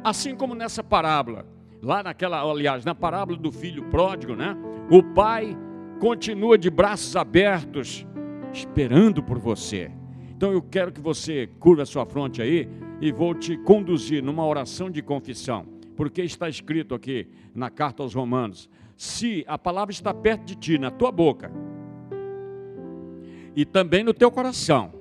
Assim 0.04 0.36
como 0.36 0.56
nessa 0.56 0.84
parábola, 0.84 1.46
lá 1.82 2.02
naquela, 2.02 2.42
aliás, 2.42 2.86
na 2.86 2.96
parábola 2.96 3.38
do 3.38 3.52
filho 3.52 3.84
pródigo, 3.86 4.36
né? 4.36 4.56
O 4.90 5.04
pai 5.04 5.58
continua 6.00 6.58
de 6.58 6.70
braços 6.70 7.16
abertos, 7.16 8.06
esperando 8.54 9.22
por 9.22 9.38
você. 9.38 9.92
Então 10.30 10.52
eu 10.52 10.62
quero 10.62 10.92
que 10.92 11.02
você 11.02 11.50
curva 11.60 11.84
a 11.84 11.86
sua 11.86 12.06
fronte 12.06 12.42
aí 12.42 12.70
e 13.02 13.12
vou 13.12 13.34
te 13.34 13.58
conduzir 13.58 14.24
numa 14.24 14.46
oração 14.46 14.90
de 14.90 15.02
confissão, 15.02 15.66
porque 15.98 16.22
está 16.22 16.48
escrito 16.48 16.96
aqui 16.96 17.28
na 17.54 17.70
carta 17.70 18.04
aos 18.04 18.14
Romanos: 18.14 18.70
se 18.96 19.44
a 19.48 19.58
palavra 19.58 19.92
está 19.92 20.14
perto 20.14 20.46
de 20.46 20.56
ti, 20.56 20.78
na 20.78 20.92
tua 20.92 21.12
boca, 21.12 21.52
e 23.56 23.66
também 23.66 24.04
no 24.04 24.14
teu 24.14 24.32
coração, 24.32 24.94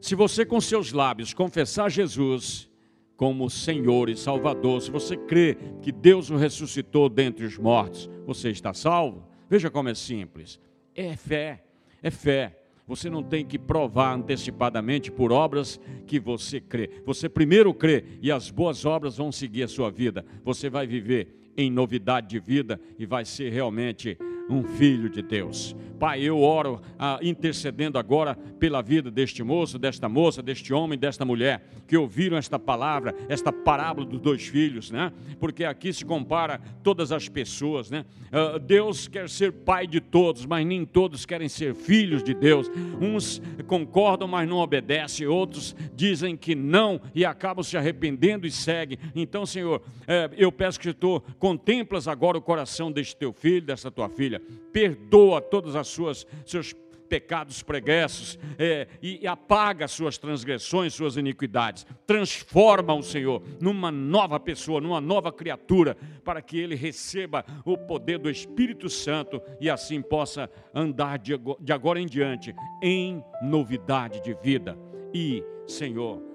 se 0.00 0.14
você 0.14 0.44
com 0.44 0.60
seus 0.60 0.90
lábios 0.90 1.34
confessar 1.34 1.90
Jesus 1.90 2.68
como 3.14 3.48
Senhor 3.48 4.08
e 4.08 4.16
Salvador, 4.16 4.80
se 4.80 4.90
você 4.90 5.16
crê 5.16 5.56
que 5.80 5.92
Deus 5.92 6.30
o 6.30 6.36
ressuscitou 6.36 7.08
dentre 7.08 7.44
os 7.44 7.56
mortos, 7.56 8.10
você 8.26 8.48
está 8.48 8.72
salvo? 8.74 9.28
Veja 9.48 9.70
como 9.70 9.90
é 9.90 9.94
simples. 9.94 10.58
É 10.94 11.14
fé, 11.14 11.62
é 12.02 12.10
fé. 12.10 12.61
Você 12.86 13.08
não 13.08 13.22
tem 13.22 13.44
que 13.44 13.58
provar 13.58 14.14
antecipadamente 14.14 15.10
por 15.10 15.32
obras 15.32 15.80
que 16.06 16.18
você 16.18 16.60
crê. 16.60 16.90
Você 17.06 17.28
primeiro 17.28 17.72
crê 17.72 18.04
e 18.20 18.30
as 18.30 18.50
boas 18.50 18.84
obras 18.84 19.16
vão 19.16 19.30
seguir 19.30 19.62
a 19.62 19.68
sua 19.68 19.90
vida. 19.90 20.24
Você 20.44 20.68
vai 20.68 20.86
viver 20.86 21.42
em 21.56 21.70
novidade 21.70 22.28
de 22.28 22.38
vida 22.38 22.80
e 22.98 23.06
vai 23.06 23.24
ser 23.24 23.52
realmente 23.52 24.18
um 24.52 24.62
filho 24.62 25.08
de 25.08 25.22
Deus. 25.22 25.74
Pai, 25.98 26.20
eu 26.20 26.40
oro 26.40 26.80
ah, 26.98 27.20
intercedendo 27.22 27.96
agora 27.96 28.34
pela 28.58 28.82
vida 28.82 29.08
deste 29.08 29.40
moço, 29.40 29.78
desta 29.78 30.08
moça, 30.08 30.42
deste 30.42 30.74
homem, 30.74 30.98
desta 30.98 31.24
mulher 31.24 31.64
que 31.86 31.96
ouviram 31.96 32.36
esta 32.36 32.58
palavra, 32.58 33.14
esta 33.28 33.52
parábola 33.52 34.04
dos 34.04 34.20
dois 34.20 34.44
filhos, 34.44 34.90
né? 34.90 35.12
Porque 35.38 35.64
aqui 35.64 35.92
se 35.92 36.04
compara 36.04 36.60
todas 36.82 37.12
as 37.12 37.28
pessoas, 37.28 37.88
né? 37.88 38.04
Ah, 38.32 38.58
Deus 38.58 39.06
quer 39.06 39.28
ser 39.28 39.52
pai 39.52 39.86
de 39.86 40.00
todos, 40.00 40.44
mas 40.44 40.66
nem 40.66 40.84
todos 40.84 41.24
querem 41.24 41.48
ser 41.48 41.72
filhos 41.72 42.24
de 42.24 42.34
Deus. 42.34 42.68
Uns 43.00 43.40
concordam, 43.68 44.26
mas 44.26 44.48
não 44.48 44.56
obedecem, 44.56 45.28
outros 45.28 45.76
dizem 45.94 46.36
que 46.36 46.56
não 46.56 47.00
e 47.14 47.24
acabam 47.24 47.62
se 47.62 47.76
arrependendo 47.76 48.44
e 48.44 48.50
seguem. 48.50 48.98
Então, 49.14 49.46
Senhor, 49.46 49.80
eh, 50.08 50.30
eu 50.36 50.50
peço 50.50 50.80
que 50.80 50.92
tu 50.92 51.22
contemplas 51.38 52.08
agora 52.08 52.36
o 52.36 52.42
coração 52.42 52.90
deste 52.90 53.14
teu 53.14 53.32
filho, 53.32 53.66
desta 53.66 53.88
tua 53.88 54.08
filha 54.08 54.41
perdoa 54.72 55.40
as 55.76 55.88
suas 55.88 56.26
seus 56.44 56.74
pecados 57.12 57.62
pregressos 57.62 58.38
é, 58.58 58.88
e, 59.02 59.26
apaga 59.26 59.86
suas 59.86 60.16
transgressões, 60.16 60.94
suas 60.94 61.18
iniquidades. 61.18 61.86
Transforma 62.06 62.94
o 62.94 63.02
Senhor 63.02 63.42
numa 63.60 63.90
nova 63.90 64.40
pessoa, 64.40 64.80
numa 64.80 64.98
nova 64.98 65.30
criatura, 65.30 65.94
para 66.24 66.40
que 66.40 66.58
ele 66.58 66.74
receba 66.74 67.44
o 67.66 67.76
poder 67.76 68.16
do 68.16 68.30
Espírito 68.30 68.88
Santo 68.88 69.42
e 69.60 69.68
assim 69.68 70.00
possa 70.00 70.48
andar 70.74 71.18
de 71.18 71.70
agora 71.70 72.00
em 72.00 72.06
diante 72.06 72.54
em 72.82 73.22
novidade 73.42 74.22
de 74.22 74.32
vida. 74.32 74.74
E, 75.12 75.44
Senhor, 75.66 76.31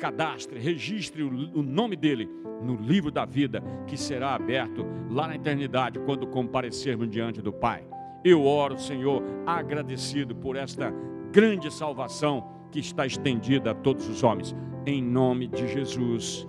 cadastre, 0.00 0.58
registre 0.58 1.22
o 1.22 1.62
nome 1.62 1.94
dele 1.94 2.26
no 2.62 2.74
livro 2.74 3.10
da 3.10 3.26
vida 3.26 3.62
que 3.86 3.96
será 3.96 4.34
aberto 4.34 4.84
lá 5.10 5.28
na 5.28 5.36
eternidade 5.36 5.98
quando 6.00 6.26
comparecermos 6.26 7.08
diante 7.10 7.42
do 7.42 7.52
Pai. 7.52 7.84
Eu 8.24 8.44
oro, 8.44 8.78
Senhor, 8.78 9.22
agradecido 9.46 10.34
por 10.34 10.56
esta 10.56 10.92
grande 11.30 11.72
salvação 11.72 12.44
que 12.72 12.80
está 12.80 13.06
estendida 13.06 13.72
a 13.72 13.74
todos 13.74 14.08
os 14.08 14.22
homens. 14.22 14.56
Em 14.86 15.02
nome 15.02 15.46
de 15.46 15.68
Jesus. 15.68 16.48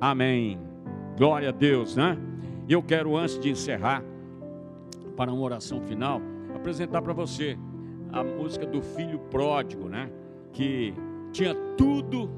Amém. 0.00 0.58
Glória 1.16 1.50
a 1.50 1.52
Deus, 1.52 1.96
né? 1.96 2.18
E 2.66 2.72
eu 2.72 2.82
quero, 2.82 3.16
antes 3.16 3.38
de 3.38 3.50
encerrar, 3.50 4.02
para 5.16 5.32
uma 5.32 5.42
oração 5.42 5.80
final, 5.82 6.20
apresentar 6.54 7.00
para 7.02 7.12
você 7.12 7.58
a 8.12 8.22
música 8.22 8.66
do 8.66 8.82
filho 8.82 9.18
pródigo, 9.30 9.88
né? 9.88 10.10
Que 10.52 10.94
tinha 11.32 11.54
tudo, 11.76 12.30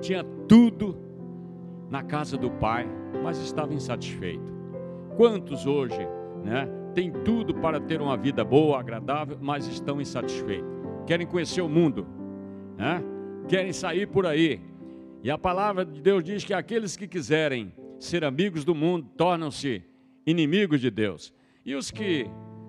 tinha 0.00 0.24
tudo 0.48 0.96
na 1.90 2.02
casa 2.02 2.36
do 2.36 2.50
pai, 2.50 2.88
mas 3.22 3.38
estava 3.38 3.74
insatisfeito. 3.74 4.52
Quantos 5.16 5.66
hoje, 5.66 5.98
né, 6.44 6.68
têm 6.94 7.10
tudo 7.10 7.54
para 7.54 7.80
ter 7.80 8.00
uma 8.00 8.16
vida 8.16 8.44
boa, 8.44 8.78
agradável, 8.78 9.36
mas 9.40 9.66
estão 9.66 10.00
insatisfeitos? 10.00 10.70
Querem 11.06 11.26
conhecer 11.26 11.60
o 11.60 11.68
mundo, 11.68 12.06
né? 12.76 13.02
Querem 13.48 13.72
sair 13.72 14.06
por 14.06 14.26
aí. 14.26 14.60
E 15.22 15.30
a 15.30 15.36
palavra 15.36 15.84
de 15.84 16.00
Deus 16.00 16.24
diz 16.24 16.44
que 16.44 16.54
aqueles 16.54 16.96
que 16.96 17.06
quiserem 17.06 17.74
ser 17.98 18.24
amigos 18.24 18.64
do 18.64 18.74
mundo 18.74 19.08
tornam-se 19.16 19.82
inimigos 20.26 20.80
de 20.80 20.90
Deus. 20.90 21.34
E 21.64 21.74
os 21.74 21.90
que 21.90 22.26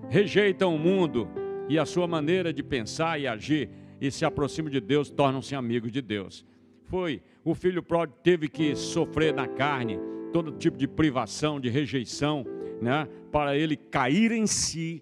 rejeitam 0.10 0.76
o 0.76 0.80
mundo 0.80 1.28
e 1.70 1.80
a 1.80 1.86
sua 1.86 2.08
maneira 2.08 2.52
de 2.52 2.62
pensar 2.62 3.20
e 3.20 3.28
agir 3.28 3.70
e 4.02 4.12
se 4.12 4.26
aproximam 4.26 4.70
de 4.70 4.82
Deus 4.82 5.10
tornam-se 5.10 5.56
amigos 5.56 5.91
de 5.91 6.02
Deus. 6.02 6.46
Foi 6.91 7.21
o 7.41 7.56
filho 7.56 7.82
pródigo 7.82 8.19
teve 8.21 8.49
que 8.49 8.75
sofrer 8.75 9.34
na 9.34 9.47
carne 9.47 9.97
todo 10.34 10.51
tipo 10.51 10.77
de 10.77 10.89
privação, 10.89 11.58
de 11.58 11.69
rejeição, 11.69 12.45
né, 12.82 13.08
para 13.32 13.56
ele 13.56 13.77
cair 13.77 14.34
em 14.34 14.45
si 14.45 15.01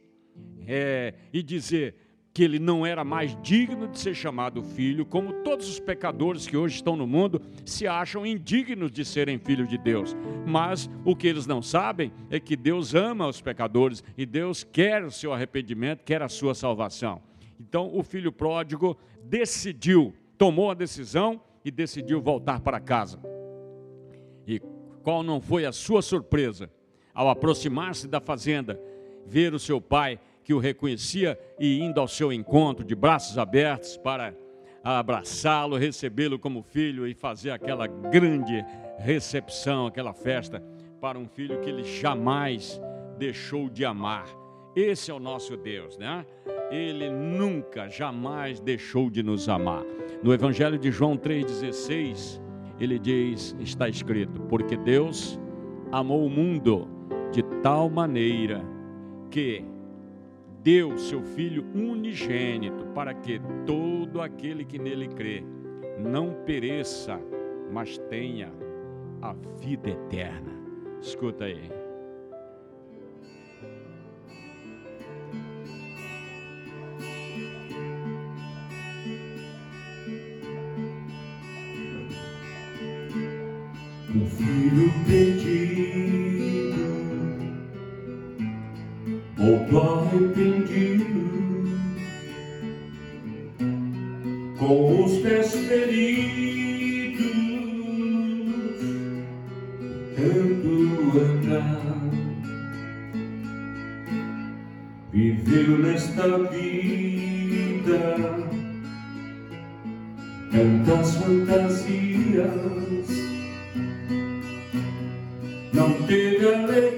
é, 0.68 1.16
e 1.34 1.42
dizer 1.42 1.96
que 2.32 2.44
ele 2.44 2.60
não 2.60 2.86
era 2.86 3.04
mais 3.04 3.36
digno 3.42 3.88
de 3.88 3.98
ser 3.98 4.14
chamado 4.14 4.62
filho, 4.62 5.04
como 5.04 5.34
todos 5.42 5.68
os 5.68 5.80
pecadores 5.80 6.46
que 6.46 6.56
hoje 6.56 6.76
estão 6.76 6.96
no 6.96 7.08
mundo 7.08 7.42
se 7.66 7.88
acham 7.88 8.24
indignos 8.24 8.92
de 8.92 9.04
serem 9.04 9.40
filhos 9.40 9.68
de 9.68 9.80
Deus. 9.80 10.16
Mas 10.46 10.88
o 11.04 11.16
que 11.16 11.26
eles 11.26 11.48
não 11.48 11.60
sabem 11.60 12.12
é 12.30 12.40
que 12.40 12.56
Deus 12.56 12.94
ama 12.94 13.28
os 13.28 13.42
pecadores 13.42 14.04
e 14.16 14.28
Deus 14.28 14.64
quer 14.64 15.04
o 15.04 15.10
seu 15.10 15.34
arrependimento, 15.34 16.04
quer 16.04 16.22
a 16.22 16.30
sua 16.30 16.54
salvação. 16.54 17.20
Então 17.60 17.90
o 17.92 18.04
filho 18.04 18.32
pródigo 18.32 18.96
decidiu, 19.24 20.14
tomou 20.38 20.70
a 20.70 20.76
decisão 20.76 21.42
e 21.64 21.72
decidiu 21.72 22.22
voltar 22.22 22.62
para 22.62 22.80
casa. 22.80 23.20
E 24.48 24.60
qual 25.04 25.24
não 25.24 25.42
foi 25.42 25.66
a 25.66 25.72
sua 25.72 26.02
surpresa 26.02 26.70
ao 27.14 27.30
aproximar-se 27.30 28.08
da 28.08 28.20
fazenda, 28.20 28.80
ver 29.26 29.54
o 29.54 29.60
seu 29.60 29.82
pai 29.82 30.20
que 30.44 30.54
o 30.54 30.60
reconhecia 30.60 31.40
e 31.60 31.80
indo 31.80 32.00
ao 32.00 32.08
seu 32.08 32.32
encontro 32.32 32.84
de 32.84 32.96
braços 32.96 33.38
abertos 33.38 33.98
para 33.98 34.34
abraçá-lo, 34.84 35.76
recebê-lo 35.76 36.40
como 36.40 36.64
filho 36.64 37.06
e 37.06 37.14
fazer 37.14 37.52
aquela 37.52 37.88
grande 37.88 38.64
recepção, 38.98 39.86
aquela 39.86 40.14
festa 40.14 40.64
para 41.00 41.20
um 41.20 41.28
filho 41.28 41.60
que 41.62 41.70
ele 41.70 41.84
jamais 41.84 42.80
deixou 43.18 43.70
de 43.70 43.86
amar. 43.86 44.28
Esse 44.76 45.12
é 45.12 45.14
o 45.14 45.20
nosso 45.20 45.58
Deus, 45.58 45.98
né? 45.98 46.26
Ele 46.72 47.10
nunca, 47.10 47.90
jamais 47.90 48.60
deixou 48.60 49.10
de 49.10 49.24
nos 49.24 49.50
amar. 49.50 49.84
No 50.22 50.34
Evangelho 50.34 50.78
de 50.78 50.92
João 50.92 51.18
3,16, 51.18 52.42
ele 52.80 53.00
diz: 53.00 53.56
está 53.60 53.90
escrito, 53.90 54.42
porque 54.44 54.78
Deus 54.78 55.40
amou 55.92 56.26
o 56.26 56.30
mundo 56.30 56.88
de 57.32 57.42
tal 57.62 57.90
maneira 57.90 58.64
que 59.30 59.64
deu 60.64 60.98
seu 60.98 61.24
Filho 61.24 61.66
unigênito, 61.74 62.86
para 62.88 63.14
que 63.14 63.42
todo 63.66 64.22
aquele 64.22 64.64
que 64.66 64.78
nele 64.78 65.08
crê 65.08 65.44
não 65.98 66.34
pereça, 66.46 67.20
mas 67.72 67.98
tenha 68.10 68.52
a 69.22 69.34
vida 69.60 69.90
eterna. 69.90 70.52
Escuta 71.02 71.46
aí. 71.46 71.79
Filho 84.40 84.92
perdido, 85.06 86.80
voltou 89.36 90.00
arrependido, 90.00 91.06
com 94.58 95.04
os 95.04 95.18
pés 95.20 95.54
feridos, 95.56 97.20
tanto 100.16 101.20
andar, 101.20 102.00
viveu 105.12 105.80
nesta 105.80 106.28
vida, 106.50 108.00
das 110.86 111.16
fantasias. 111.18 112.70
Não 115.80 115.94
teve 116.04 116.46
alegria, 116.46 116.92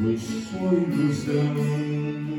pois 0.00 0.22
foi 0.48 0.78
ilusão. 0.84 2.29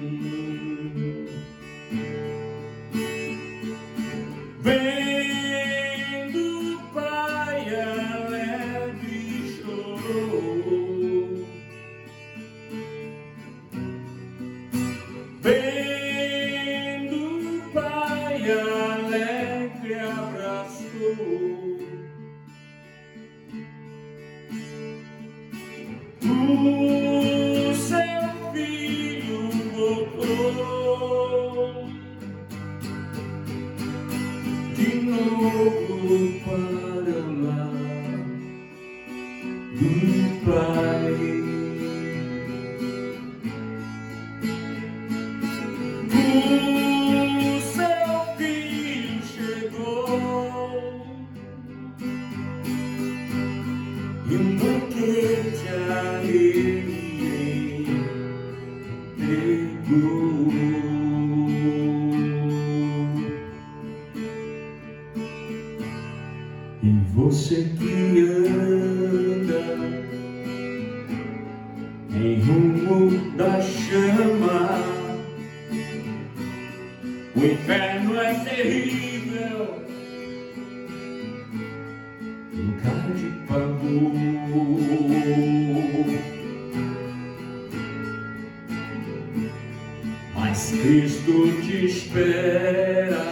Mas 90.36 90.72
Cristo 90.72 91.62
te 91.62 91.86
espera 91.86 93.26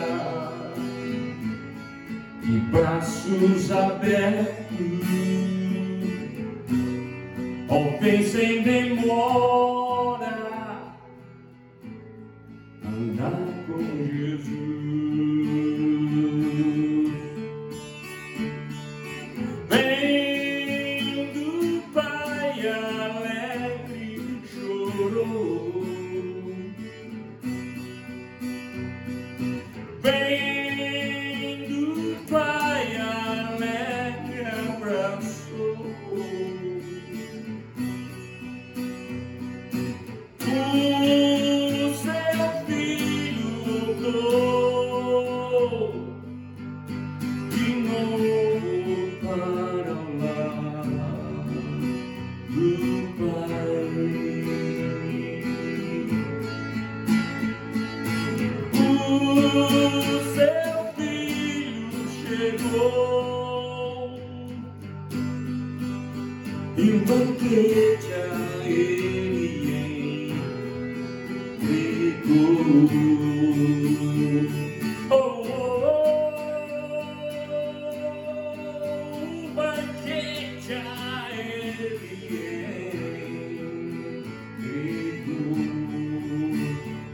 e 2.43 2.59
braços 2.71 3.71
abertos, 3.71 5.07
ou 7.67 7.99
sem 8.23 8.63
demora 8.63 9.68
O 40.51 40.78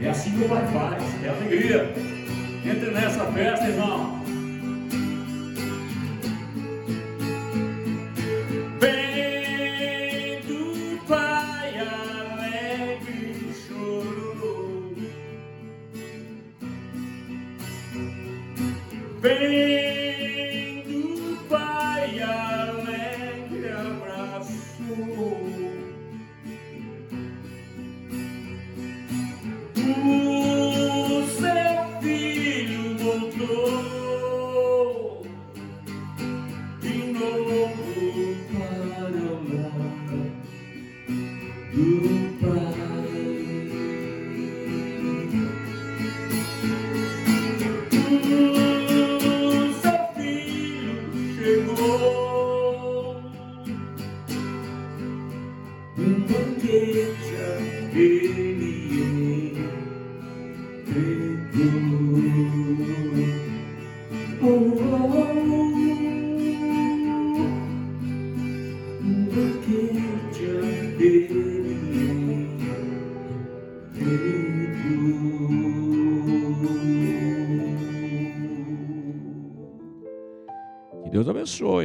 É 0.05 0.09
assim 0.09 0.37
que 0.37 0.45
o 0.45 0.47
Pai 0.47 0.63
faz, 0.67 1.03
é 1.23 1.29
alegria. 1.29 1.91
Entre 2.63 2.91
nessa 2.91 3.25
festa, 3.25 3.67
irmão. 3.67 4.14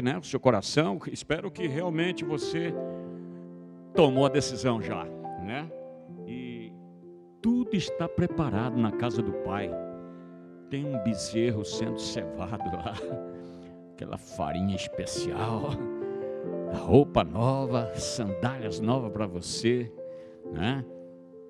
Abençoe, 0.00 0.02
né? 0.02 0.18
O 0.18 0.22
seu 0.22 0.40
coração. 0.40 0.98
Espero 1.12 1.50
que 1.50 1.66
realmente 1.66 2.24
você 2.24 2.74
tomou 3.94 4.26
a 4.26 4.28
decisão 4.28 4.80
já, 4.80 5.04
né? 5.42 5.70
E 6.26 6.72
tudo 7.40 7.76
está 7.76 8.08
preparado 8.08 8.76
na 8.76 8.92
casa 8.92 9.22
do 9.22 9.32
Pai. 9.44 9.70
Tem 10.68 10.84
um 10.84 11.02
bezerro 11.02 11.64
sendo 11.64 11.98
cevado 11.98 12.76
lá, 12.76 12.94
aquela 13.92 14.16
farinha 14.16 14.76
especial, 14.76 15.70
roupa 16.84 17.24
nova, 17.24 17.92
sandálias 17.96 18.80
novas 18.80 19.12
para 19.12 19.26
você, 19.26 19.92
né? 20.52 20.84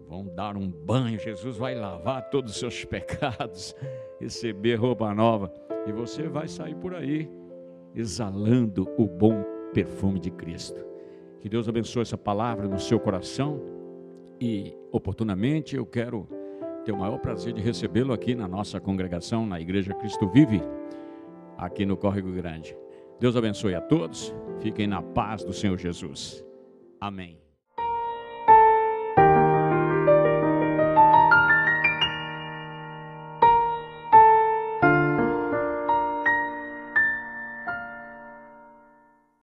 vão 0.09 0.25
dar 0.25 0.57
um 0.57 0.69
banho, 0.69 1.21
Jesus 1.21 1.57
vai 1.57 1.73
lavar 1.73 2.31
todos 2.31 2.53
os 2.53 2.59
seus 2.59 2.83
pecados, 2.87 3.77
receber 4.19 4.75
roupa 4.75 5.15
nova, 5.15 5.53
e 5.87 5.93
você 5.93 6.27
vai 6.27 6.49
sair 6.49 6.75
por 6.75 6.95
aí 6.97 7.31
exalando 7.95 8.89
o 8.97 9.07
bom 9.07 9.45
perfume 9.73 10.19
de 10.19 10.31
Cristo. 10.31 10.85
Que 11.41 11.49
Deus 11.49 11.69
abençoe 11.69 12.03
essa 12.03 12.19
palavra 12.19 12.69
no 12.69 12.79
seu 12.79 13.01
coração 13.01 13.61
e, 14.41 14.75
oportunamente, 14.93 15.77
eu 15.77 15.87
quero 15.87 16.27
ter 16.85 16.93
o 16.93 16.99
maior 16.99 17.19
prazer 17.19 17.53
de 17.53 17.61
recebê-lo 17.61 18.13
aqui 18.13 18.35
na 18.35 18.49
nossa 18.49 18.81
congregação, 18.81 19.47
na 19.47 19.61
Igreja 19.61 19.95
Cristo 19.95 20.29
Vive, 20.29 20.63
aqui 21.57 21.85
no 21.85 21.97
Córrego 21.97 22.33
Grande. 22.33 22.77
Deus 23.19 23.37
abençoe 23.37 23.75
a 23.75 23.81
todos, 23.81 24.35
fiquem 24.61 24.87
na 24.87 25.03
paz 25.03 25.45
do 25.45 25.53
Senhor 25.53 25.79
Jesus. 25.79 26.45
Amém. 27.01 27.50